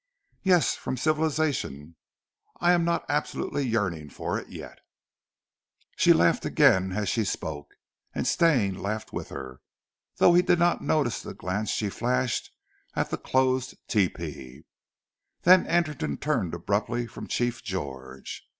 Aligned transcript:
"Yes 0.41 0.73
from 0.75 0.97
civilization. 0.97 1.95
I 2.59 2.71
am 2.71 2.83
not 2.83 3.05
absolutely 3.07 3.67
yearning 3.67 4.09
for 4.09 4.35
it 4.39 4.49
yet." 4.49 4.79
She 5.95 6.11
laughed 6.11 6.43
again 6.43 6.91
as 6.93 7.07
she 7.07 7.23
spoke, 7.23 7.75
and 8.15 8.25
Stane 8.25 8.73
laughed 8.73 9.13
with 9.13 9.29
her, 9.29 9.61
though 10.15 10.33
he 10.33 10.41
did 10.41 10.57
not 10.57 10.81
notice 10.81 11.21
the 11.21 11.35
glance 11.35 11.69
she 11.69 11.89
flashed 11.91 12.49
at 12.95 13.11
the 13.11 13.17
closed 13.19 13.75
tepee. 13.87 14.65
Then 15.43 15.67
Anderton 15.67 16.17
turned 16.17 16.55
abruptly 16.55 17.05
from 17.05 17.27
Chief 17.27 17.63
George. 17.63 18.41